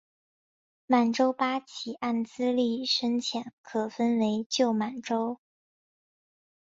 [0.87, 5.39] 满洲八旗按资历深浅可分为旧满洲。